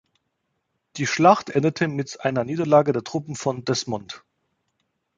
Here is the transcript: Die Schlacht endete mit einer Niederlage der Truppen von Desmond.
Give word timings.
Die 0.97 1.05
Schlacht 1.05 1.51
endete 1.51 1.87
mit 1.87 2.21
einer 2.21 2.43
Niederlage 2.43 2.91
der 2.91 3.03
Truppen 3.03 3.35
von 3.35 3.63
Desmond. 3.65 4.23